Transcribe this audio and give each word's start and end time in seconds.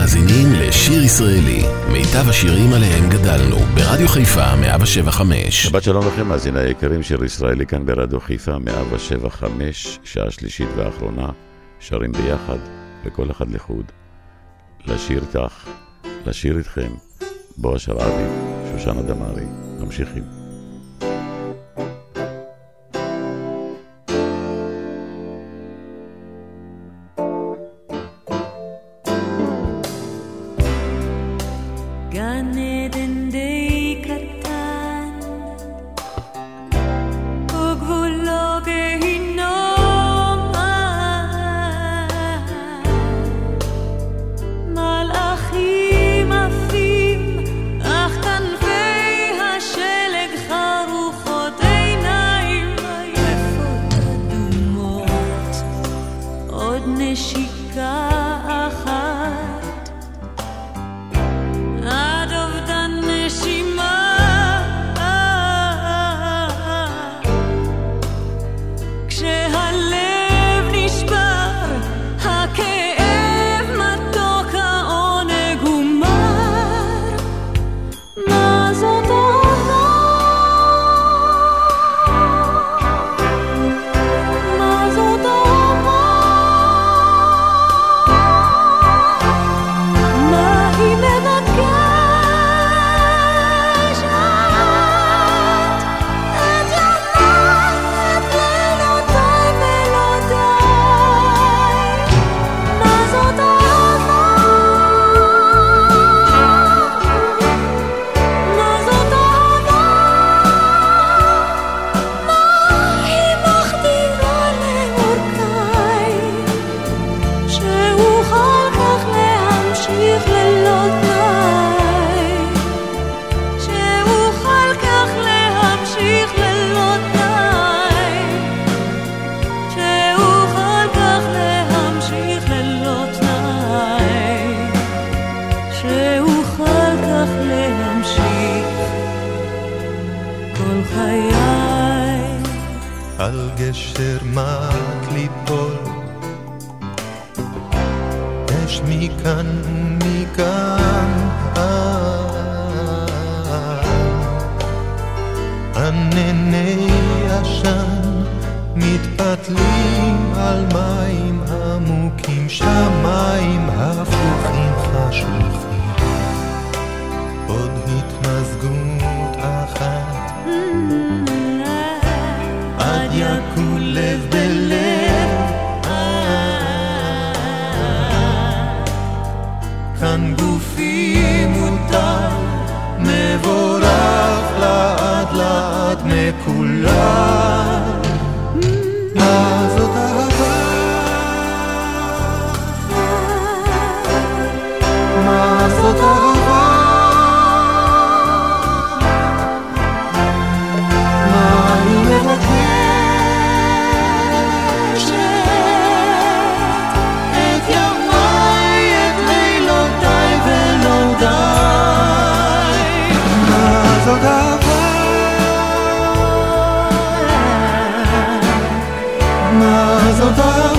מאזינים 0.00 0.52
לשיר 0.52 1.02
ישראלי, 1.02 1.62
מיטב 1.92 2.28
השירים 2.28 2.72
עליהם 2.72 3.10
גדלנו, 3.10 3.56
ברדיו 3.56 4.08
חיפה 4.08 4.56
175. 4.56 5.62
שבת 5.62 5.82
שלום 5.82 6.06
לכם, 6.06 6.28
מאזיני 6.28 6.60
היקרים, 6.60 7.02
שיר 7.02 7.24
ישראלי 7.24 7.66
כאן 7.66 7.86
ברדיו 7.86 8.20
חיפה 8.20 8.58
175, 8.58 9.98
שעה 10.04 10.30
שלישית 10.30 10.68
ואחרונה, 10.76 11.28
שרים 11.80 12.12
ביחד, 12.12 12.58
וכל 13.04 13.30
אחד 13.30 13.50
לחוד. 13.50 13.84
לשיר 14.86 15.22
איתך, 15.22 15.68
לשיר 16.26 16.58
איתכם, 16.58 16.90
בועז 17.56 17.80
שרעבי, 17.80 18.28
שושנה 18.72 19.02
דמארי, 19.02 19.44
ממשיכים. 19.80 20.39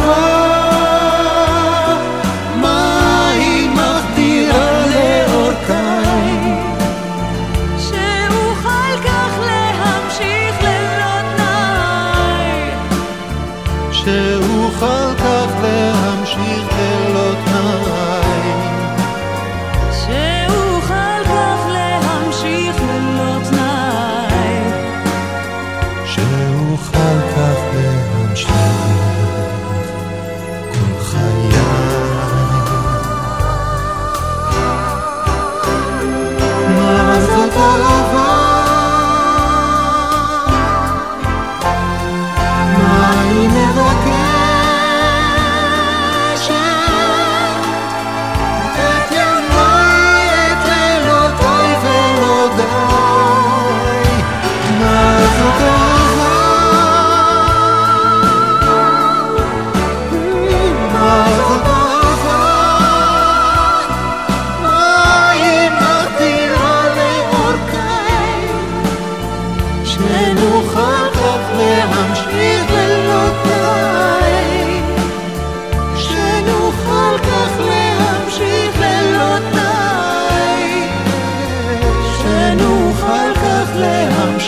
Oh. 0.04 0.41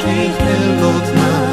שהיא 0.03 0.81
לא 0.81 0.91
תנאי 1.05 1.52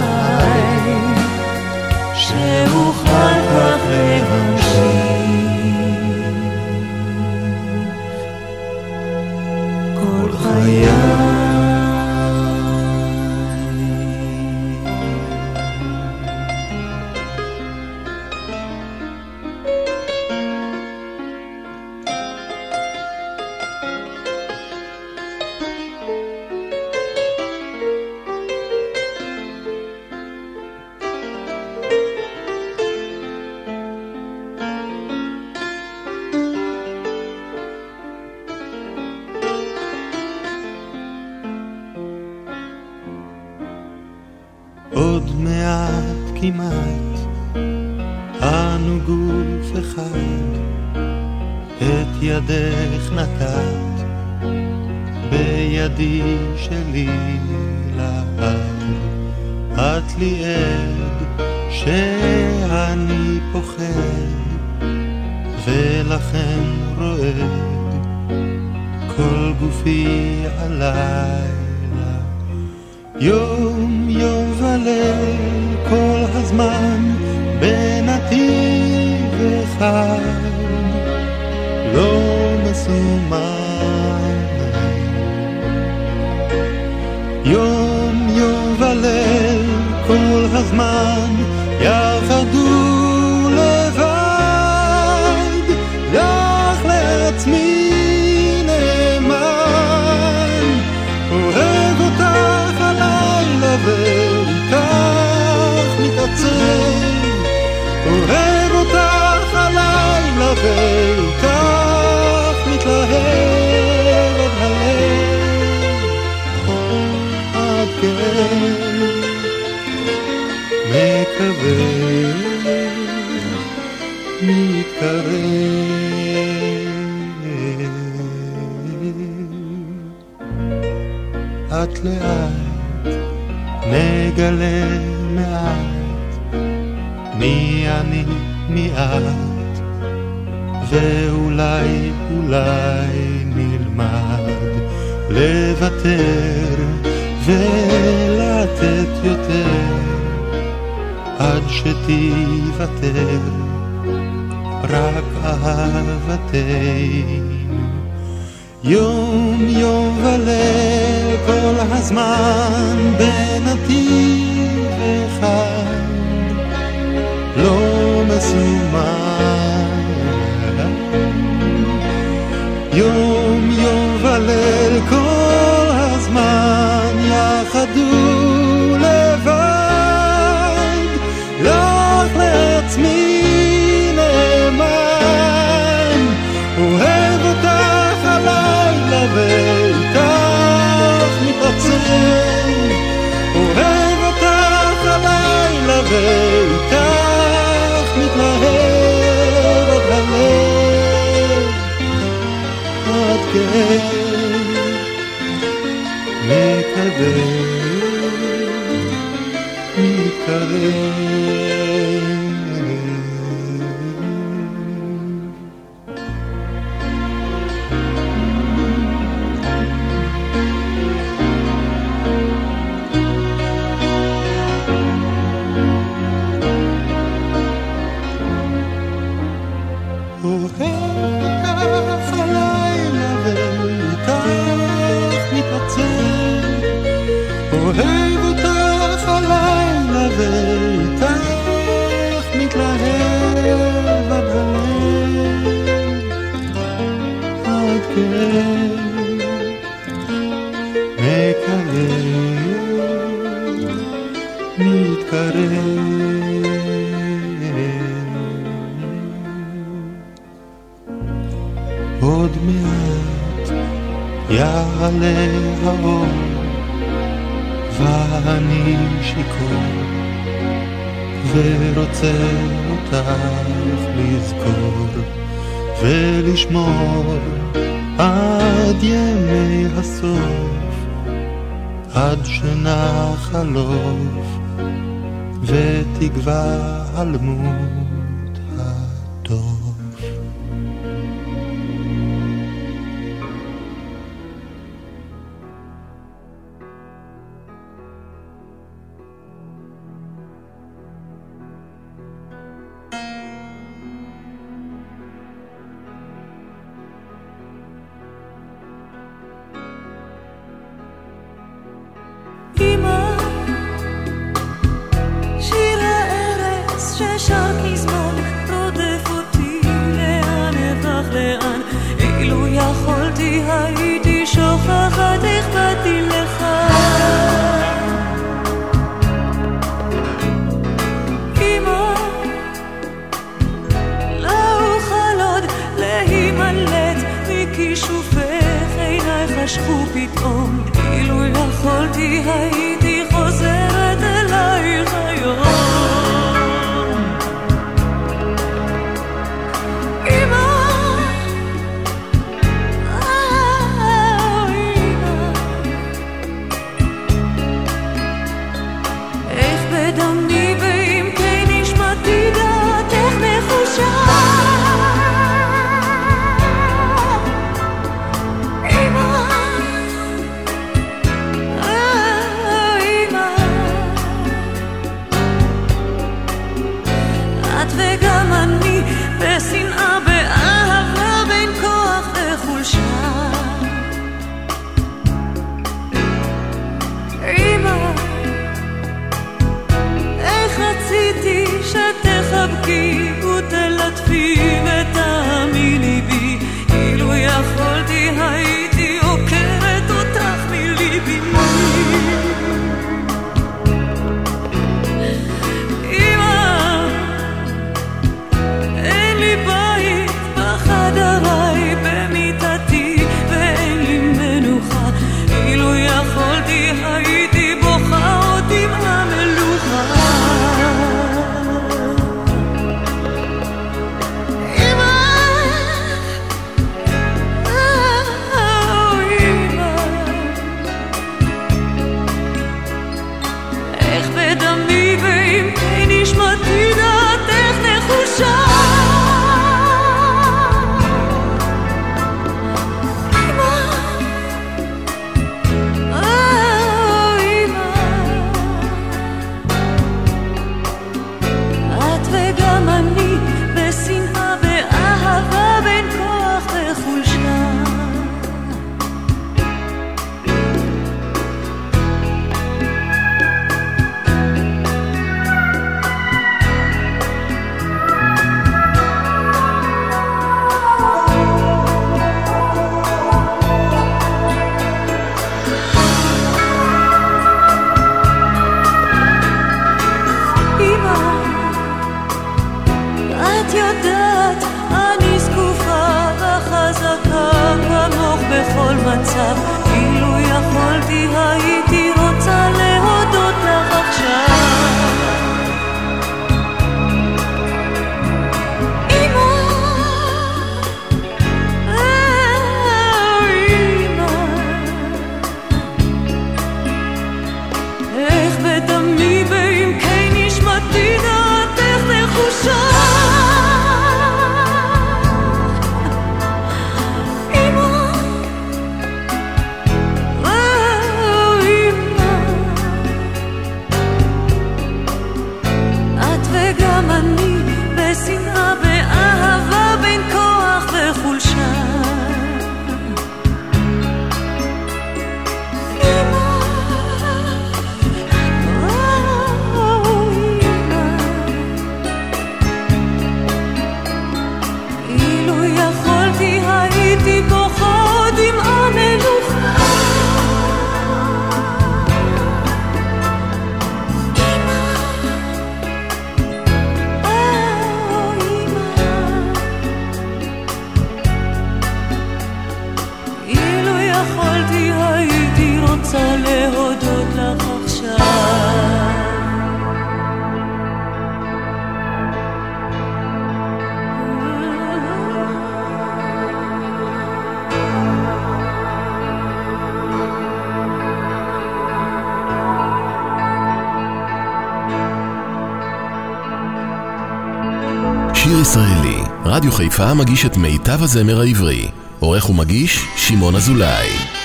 חיפה 590.00 590.14
מגיש 590.14 590.46
את 590.46 590.56
מיטב 590.56 591.02
הזמר 591.02 591.40
העברי. 591.40 591.88
עורך 592.20 592.50
ומגיש, 592.50 593.04
שמעון 593.16 593.54
אזולאי. 593.56 594.39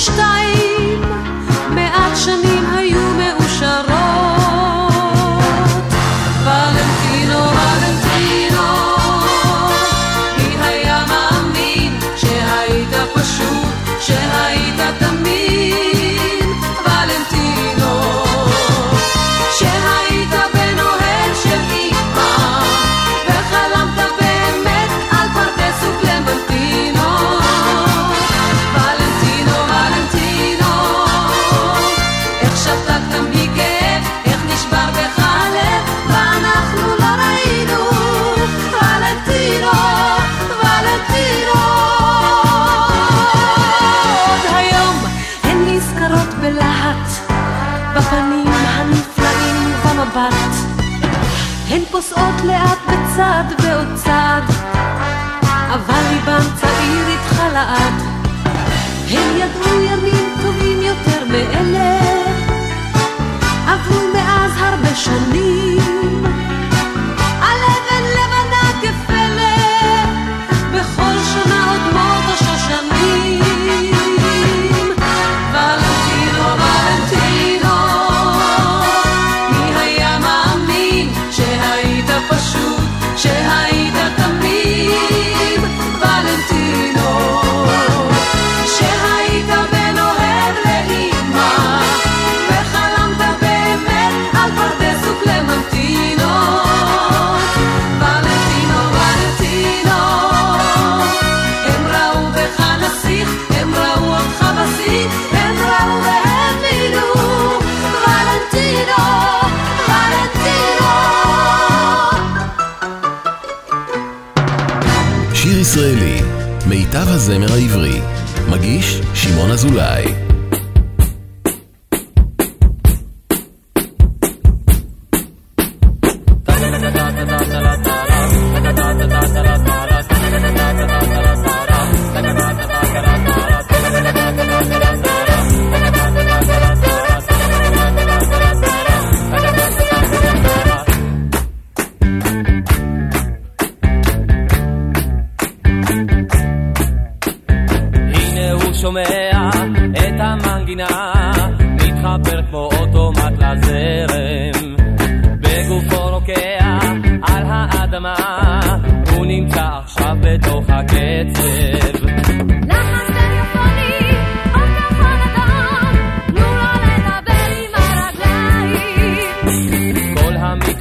Stein. 0.00 0.49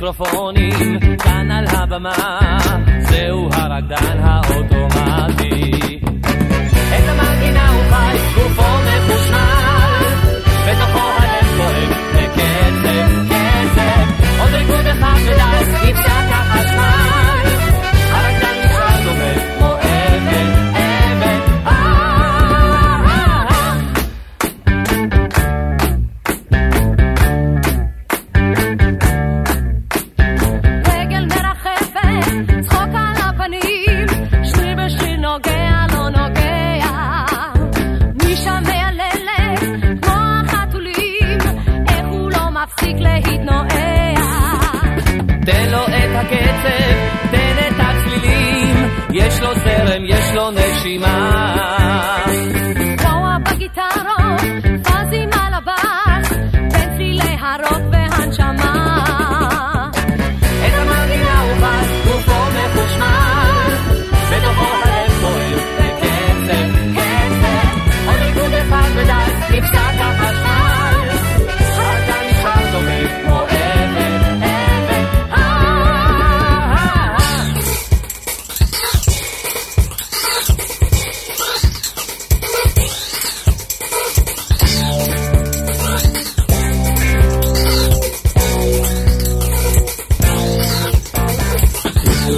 מיקרופונים 0.10 1.00
כאן 1.18 1.52
על 1.52 1.66
הבמה, 1.68 2.58
זהו 3.00 3.50
הרקדן 3.54 4.20
האוטומטי. 4.20 6.00
את 6.98 7.10
המנגינה 7.10 7.70
הוא 7.70 7.84
חי, 7.90 8.18
גופו 8.36 8.64
מחושמל, 8.86 10.04
בתוכו 10.68 11.00
הלב 11.00 11.48
כואב 11.58 11.90
בקצב, 12.16 13.10
קצב, 13.30 14.40
עוד 14.40 14.54
ריקוד 14.54 14.86
אחד 14.86 15.18
ודי, 15.26 15.90
נפסק 15.90 16.29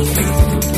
Thank 0.03 0.65
you. 0.65 0.70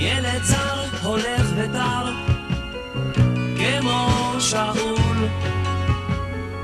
וילד 0.00 0.42
זר 0.42 0.84
הולך 1.02 1.46
ודר 1.56 2.12
כמו 3.56 4.34
שאול, 4.40 5.28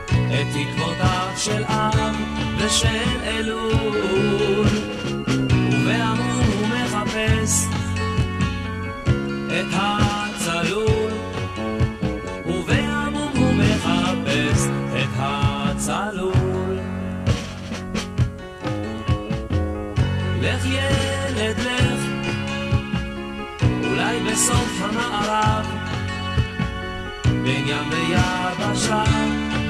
את 0.08 0.46
תקוותיו 0.52 1.28
של 1.36 1.64
עם 1.64 2.14
ושל 2.58 3.20
אלול, 3.24 4.68
ובאמון 5.48 6.44
הוא 6.46 6.68
מחפש 6.68 7.66
את 9.48 9.74
ה... 9.74 10.03
בסוף 24.34 24.82
המערב. 24.82 25.66
בין 27.24 27.68
ים 27.68 27.90
ויבשה, 27.90 29.04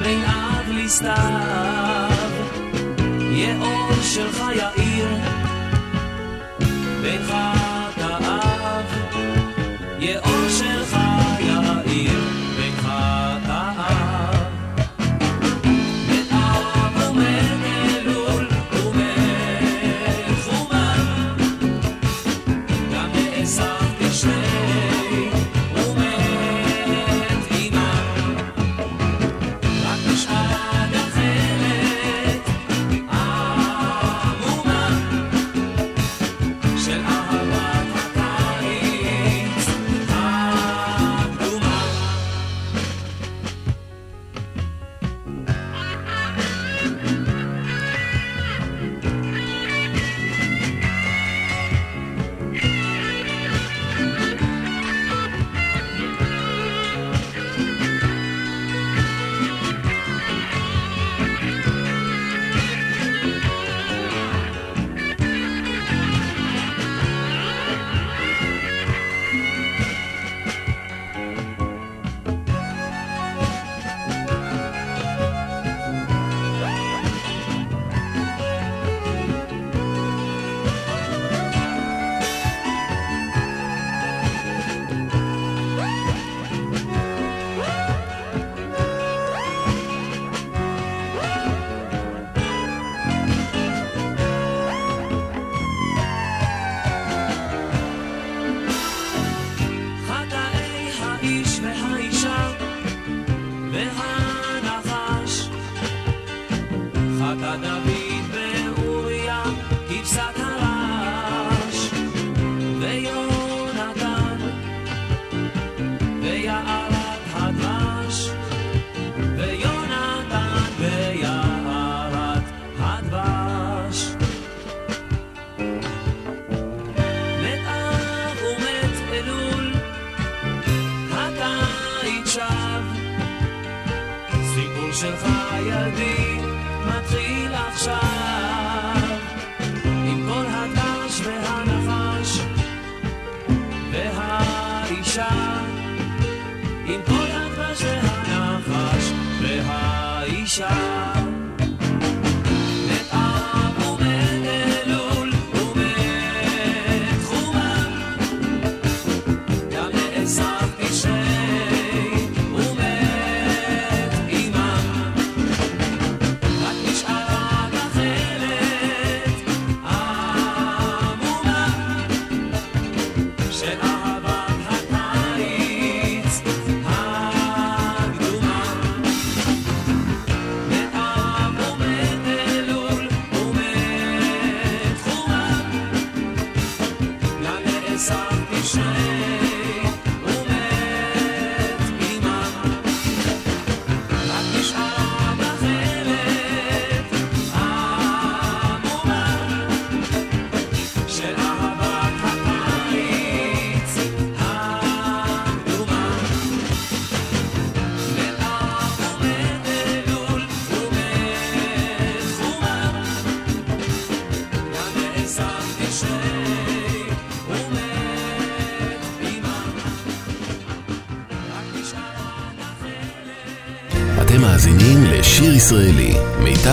בין 0.03 0.23
עד 0.23 0.67
לסתיו. 0.69 2.09
יהיה 3.19 3.57
אור 3.61 4.01
שלך 4.01 4.43
יאיר 4.55 5.07
בינך 7.01 7.33
תאב 7.95 8.85
יהיה 9.99 10.19
אור 10.19 10.49
שלך 10.49 10.97
יאיר 11.39 12.19
בינך 12.57 12.89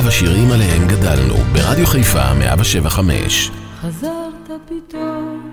מיטב 0.02 0.08
השירים 0.08 0.50
עליהם 0.52 0.88
גדלנו, 0.88 1.34
ברדיו 1.34 1.86
חיפה 1.86 2.34
175. 2.34 3.50
חזרת 3.80 4.50
פתאום, 4.66 5.50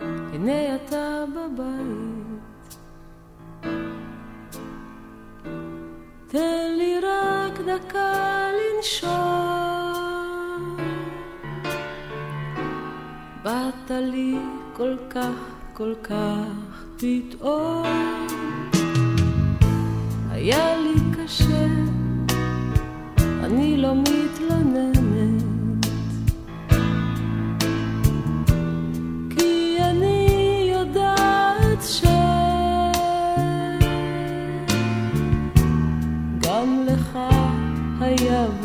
הנה 0.00 0.76
אתה 0.76 1.24
בבית. 1.34 2.76
תן 6.28 6.74
לי 6.78 6.94
רק 6.98 7.58
דקה 7.60 8.48
לנשום. 8.58 9.10
באת 13.42 13.90
לי 13.90 14.38
כל 14.72 14.96
כך, 15.10 15.28
כל 15.74 15.94
כך 16.02 16.84
פתאום. 16.96 17.71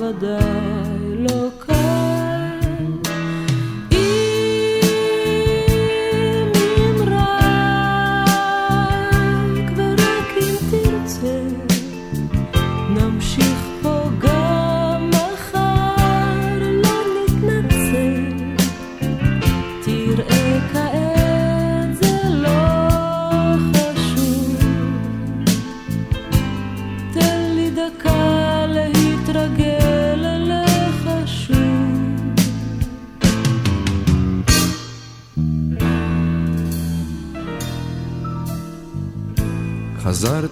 היה 0.07 0.15
ודאי 0.15 1.27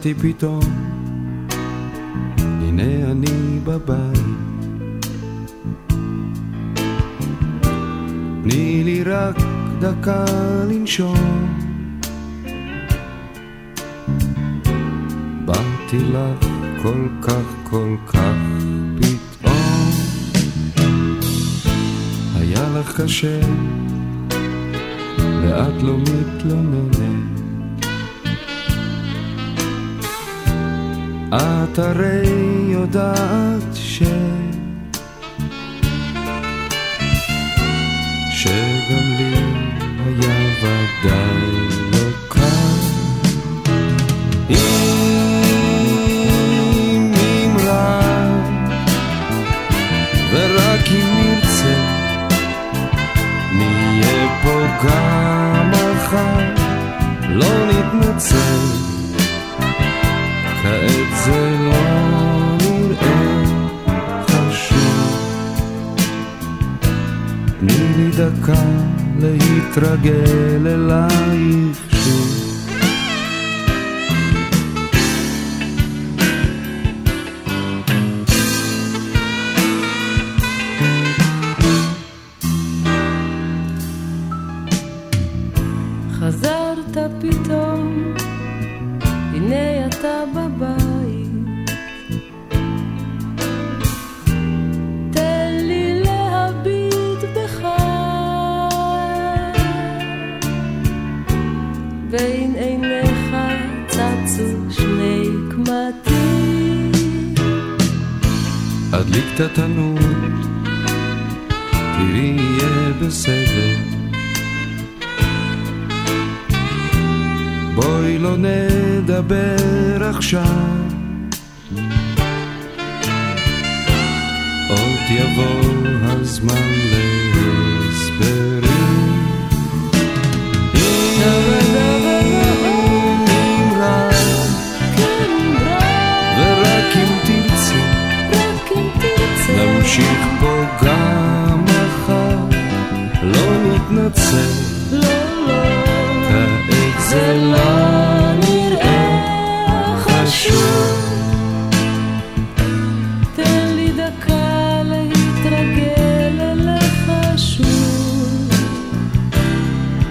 חזרתי 0.06 0.14
פתאום, 0.14 0.60
הנה 2.38 3.12
אני 3.12 3.60
בבית. 3.64 4.20
תני 8.44 8.84
לי 8.84 9.04
רק 9.04 9.36
דקה 9.80 10.26
לנשום. 10.70 11.58
באתי 15.46 16.00
לך 16.00 16.48
כל 16.84 17.08
כך 17.22 17.56
כל 17.64 17.96
כך 18.08 18.36
פתאום. 18.98 19.92
היה 22.36 22.80
לך 22.80 23.02
קשה, 23.02 23.40
ואת 25.18 25.84
לא 25.84 25.98
מתלוננת. 25.98 27.35
את 31.74 31.80
הרי 31.80 32.28
יודעת 32.68 33.74
ש... 33.74 34.04
שגם 38.32 39.06
לי 39.18 39.36
היה 40.06 40.38
ודאי 40.62 41.68
לא 41.92 42.08
קל. 42.28 42.82
אם 44.50 44.66
נמרח, 47.12 48.48
ורק 50.34 50.88
אם 50.92 51.08
נרצה, 51.18 51.78
נהיה 53.54 54.42
פה 54.44 54.56
גם 54.84 55.72
מחר, 55.72 56.40
לא 57.30 57.52
נתנצל. 57.68 58.95
זה 61.14 61.58
לא 61.60 62.58
נראה 62.62 63.44
חשוב. 64.28 66.00
תני 67.60 67.94
לי 67.98 68.10
דקה 68.12 68.64
להתרגל 69.20 70.68
אלייך 70.68 71.85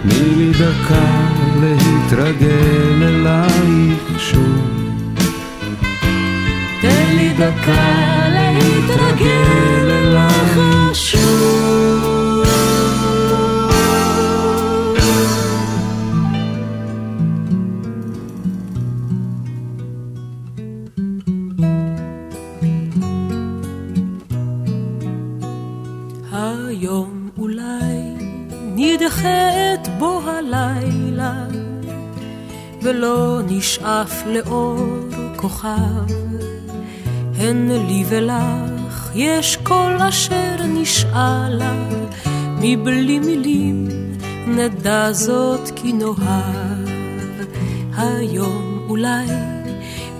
תני 0.09 0.35
לי 0.37 0.53
דקה 0.53 1.29
להתרגל 1.61 3.03
אלייך 3.03 4.21
שוב. 4.21 4.85
תן 6.81 7.17
לי 7.17 7.33
דקה 7.33 8.29
להתרגל 8.29 9.94
ולא 32.85 33.41
נשאף 33.47 34.23
לאור 34.27 34.87
כוכב. 35.37 36.13
הן 37.37 37.71
לי 37.71 38.05
ולך 38.09 39.11
יש 39.15 39.57
כל 39.57 39.93
אשר 40.09 40.57
נשאלה 40.69 41.75
מבלי 42.61 43.19
מילים 43.19 43.89
נדע 44.47 45.13
זאת 45.13 45.71
כי 45.77 45.93
נאהב. 45.93 46.89
היום 47.97 48.87
אולי 48.89 49.27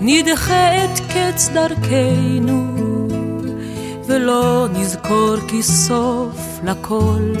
נדחה 0.01 0.85
את 0.85 0.99
קץ 0.99 1.49
דרכנו, 1.53 2.77
ולא 4.07 4.67
נזכור 4.73 5.35
כי 5.47 5.63
סוף 5.63 6.59
לכל. 6.63 7.33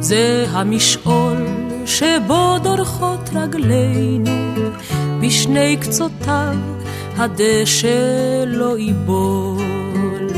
זה 0.00 0.46
המשעול 0.48 1.67
שבו 1.88 2.58
דורכות 2.62 3.30
רגלינו, 3.34 4.30
בשני 5.20 5.76
קצותיו 5.80 6.56
הדשא 7.16 8.44
לא 8.46 8.78
ייבול. 8.78 10.28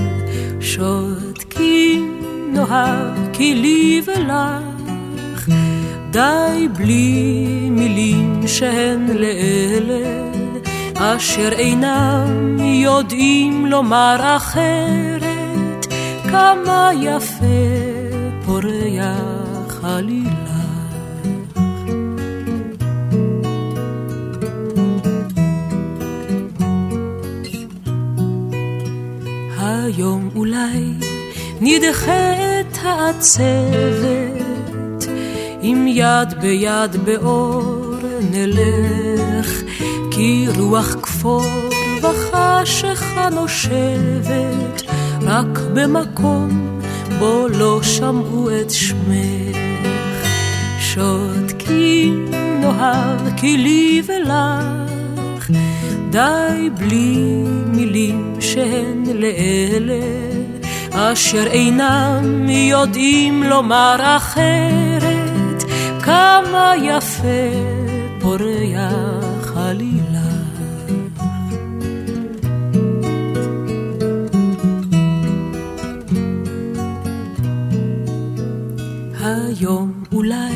שותקים 0.60 2.22
נאהב 2.52 3.32
כי 3.32 3.54
לי 3.54 4.02
ולך, 4.06 5.48
די 6.10 6.68
בלי 6.78 7.68
מילים 7.70 8.42
שהן 8.46 9.06
לאלה, 9.06 10.30
אשר 10.94 11.52
אינם 11.52 12.56
יודעים 12.60 13.66
לומר 13.66 14.36
אחרת, 14.36 15.86
כמה 16.30 16.90
יפה 17.00 17.44
פורח 18.46 19.84
עלילה. 19.84 20.49
היום 29.96 30.30
אולי 30.36 30.94
נדחה 31.60 32.32
את 32.60 32.78
העצבת, 32.82 34.44
עם 35.62 35.86
יד 35.88 36.34
ביד 36.40 36.96
באור 37.04 37.94
נלך, 38.30 39.62
כי 40.10 40.46
רוח 40.56 40.96
כפור 41.02 41.44
וחשיכה 42.02 43.28
נושבת, 43.28 44.82
רק 45.22 45.58
במקום 45.74 46.80
בו 47.18 47.46
לא 47.48 47.80
שמעו 47.82 48.50
את 48.60 48.70
שמך. 48.70 49.56
שותקים 50.80 52.30
נאהב 52.60 53.36
כי 53.36 53.56
לי 53.56 54.02
ולך, 54.06 54.89
די 56.10 56.70
בלי 56.78 57.44
מילים 57.66 58.34
שהן 58.40 59.04
לאלה, 59.14 60.00
אשר 60.92 61.46
אינם 61.46 62.48
יודעים 62.48 63.42
לומר 63.42 63.96
אחרת, 64.16 65.64
כמה 66.02 66.72
יפה 66.82 67.50
פורח 68.20 69.56
עלילה. 69.56 70.30
היום 79.24 79.92
אולי 80.12 80.54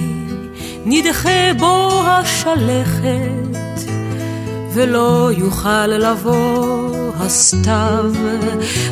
נדחה 0.86 1.52
בו 1.58 2.02
השלכת, 2.06 3.53
ולא 4.74 5.30
יוכל 5.36 5.86
לבוא 5.86 7.12
הסתיו. 7.20 8.12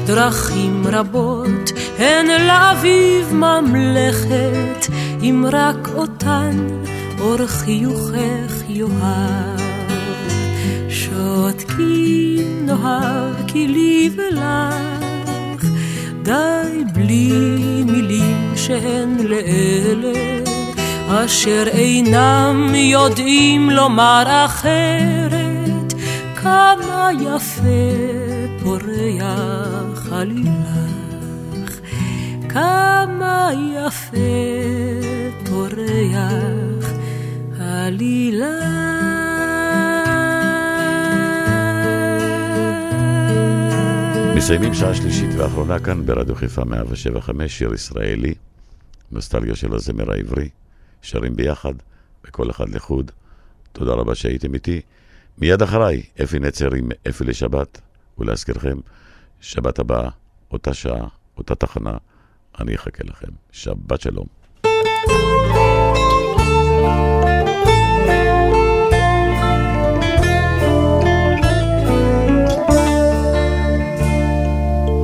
דרכים 0.06 0.84
רבות 0.92 1.72
הן 1.98 2.26
לאביב 2.46 3.34
ממלכת, 3.34 4.86
אם 5.22 5.44
רק 5.52 5.88
אותן 5.94 6.66
אור 7.20 7.46
חיוכך 7.46 8.62
יאהב. 8.68 9.60
שותקים 10.88 12.66
נאהב 12.66 13.34
כי 13.46 13.66
לי 13.68 14.10
ולך, 14.16 15.64
די 16.22 16.84
בלי 16.92 17.32
מילים 17.86 18.52
שהן 18.56 19.16
לאלה, 19.18 20.42
אשר 21.08 21.64
אינם 21.66 22.74
יודעים 22.74 23.70
לומר 23.70 24.44
אחרת, 24.46 25.41
כמה 26.42 27.08
יפה 27.20 27.62
פורח 28.62 30.12
עלילך, 30.12 31.80
כמה 32.48 33.50
יפה 33.74 34.16
פורח 35.46 36.90
עלילך. 37.58 38.46
מסיימים 44.36 44.74
שעה 44.74 44.94
שלישית 44.94 45.30
ואחרונה 45.36 45.78
כאן 45.78 46.06
ברדיו 46.06 46.34
חיפה 46.34 46.64
175, 46.64 47.58
שיר 47.58 47.74
ישראלי, 47.74 48.34
נוסטלגיה 49.12 49.56
של 49.56 49.74
הזמר 49.74 50.12
העברי, 50.12 50.48
שרים 51.02 51.36
ביחד, 51.36 51.74
וכל 52.24 52.50
אחד 52.50 52.68
לחוד. 52.68 53.10
תודה 53.72 53.92
רבה 53.92 54.14
שהייתם 54.14 54.54
איתי. 54.54 54.80
מיד 55.42 55.62
אחריי, 55.62 56.02
אפי 56.22 56.38
נצר 56.38 56.74
עם 56.74 56.88
אפי 57.08 57.24
לשבת, 57.24 57.80
ולהזכירכם, 58.18 58.78
שבת 59.40 59.78
הבאה, 59.78 60.08
אותה 60.52 60.74
שעה, 60.74 61.06
אותה 61.38 61.54
תחנה, 61.54 61.96
אני 62.60 62.74
אחכה 62.74 63.04
לכם. 63.04 63.26
שבת 63.52 64.00
שלום. 64.00 64.26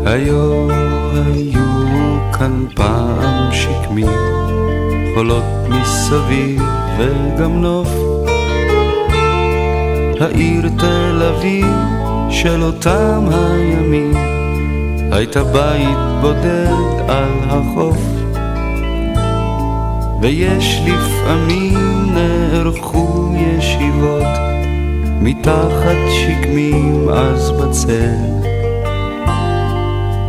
היו 0.07 0.71
היו 1.15 2.33
כאן 2.39 2.67
פעם 2.75 3.53
שקמי, 3.53 4.05
חולות 5.15 5.45
מסביב 5.69 6.63
וגם 6.99 7.61
נוף. 7.63 8.08
העיר 10.21 10.69
תל 10.79 11.23
אביב 11.23 11.77
של 12.31 12.63
אותם 12.63 13.29
הימים, 13.31 14.15
הייתה 15.13 15.45
בית 15.45 15.99
בודד 16.21 17.09
על 17.09 17.33
החוף. 17.49 17.99
ויש 20.21 20.81
לפעמים 20.87 21.79
נערכו 22.15 23.33
ישיבות 23.37 24.23
מתחת 25.21 25.97
שקמים 26.11 27.09
אז 27.09 27.51
בצל. 27.51 28.39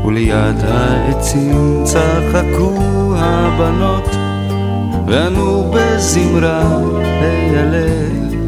וליד 0.06 0.56
העצים 0.68 1.84
צחקו 1.84 2.74
הבנות 3.16 4.10
וענו 5.08 5.72
בזמרה 5.74 6.64
להלל. 7.52 8.39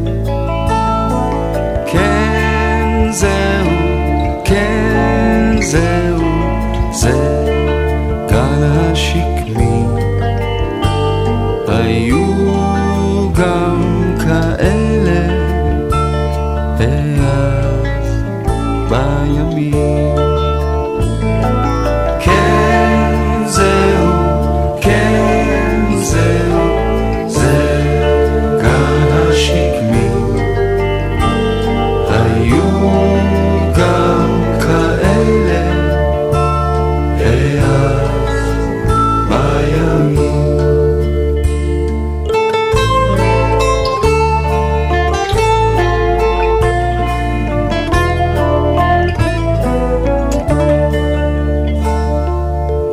זהו, 5.62 6.22
זה 6.92 7.12
גל 8.30 8.62
השקמי. 8.62 9.31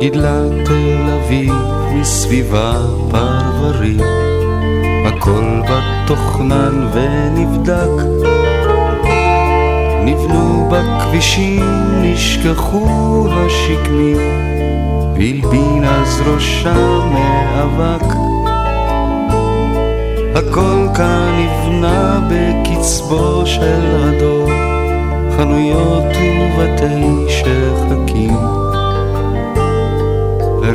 גידלה 0.00 0.42
תל 0.64 1.10
אביב 1.12 1.52
מסביבה 1.94 2.72
פרברים, 3.10 4.00
הכל 5.06 5.60
בתוכנן 5.68 6.86
ונבדק. 6.92 8.04
נבנו 10.04 10.70
בכבישים, 10.70 11.62
נשכחו 12.02 13.26
השקמים, 13.30 14.16
והלבין 15.14 15.84
אז 15.84 16.22
ראשה 16.26 16.74
מאבק. 17.12 18.06
הכל 20.34 20.86
כאן 20.94 21.38
נבנה 21.38 22.20
בקצבו 22.30 23.46
של 23.46 23.80
הדור, 24.04 24.50
חנויות 25.36 26.04
ובתי 26.16 27.26
שחקים 27.28 28.36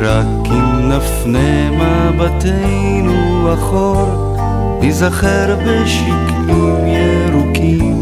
ורק 0.00 0.46
אם 0.50 0.88
נפנה 0.88 1.70
מבטנו 1.70 3.54
אחור 3.54 4.36
ניזכר 4.80 5.56
בשקמים 5.66 6.86
ירוקים 6.86 7.95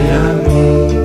בימים 0.00 1.00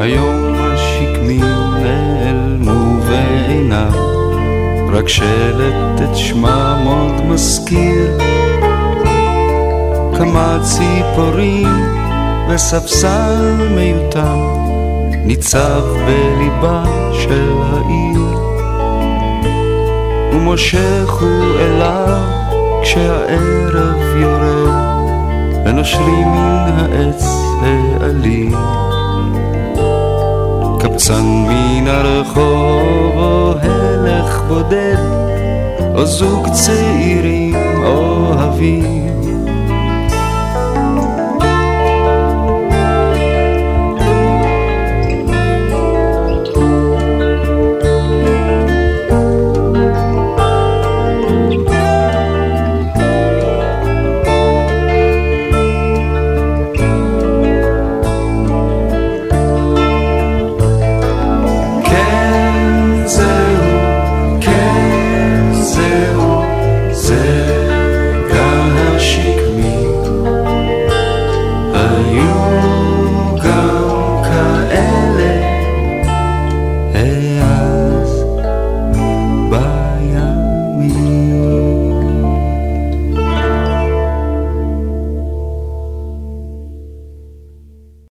היום 0.00 0.54
השקמים 0.58 1.44
נעלמו 1.82 3.02
ואינם 3.06 3.92
רק 4.92 5.08
שלט 5.08 6.00
את 6.04 6.16
שמם 6.16 6.84
עוד 6.86 7.24
מזכיר. 7.26 8.18
כמה 10.18 10.58
ציפורים 10.62 11.68
וספסל 12.48 13.68
מיותם 13.74 14.71
ניצב 15.24 15.82
בליבה 16.06 16.84
של 17.12 17.52
העיר. 17.62 18.38
ומושך 20.32 21.10
הוא 21.20 21.60
אליו 21.60 22.18
כשהערב 22.82 24.16
יורד. 24.16 24.72
ונושרים 25.66 26.28
מן 26.28 26.66
העץ 26.76 27.24
העלים. 27.62 28.54
קבצן 30.80 31.24
מן 31.24 31.88
הרחוב 31.88 33.16
או 33.16 33.54
הלך 33.62 34.42
בודד. 34.48 35.22
או 35.94 36.06
זוג 36.06 36.48
צעירים 36.52 37.54
אוהבים 37.84 39.11